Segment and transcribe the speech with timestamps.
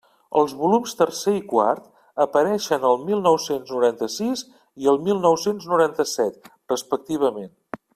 [0.39, 1.83] Els volums tercer i quart
[2.25, 4.45] apareixen el mil nou-cents noranta-sis
[4.85, 7.59] i el mil nou-cents noranta-set, respectivament.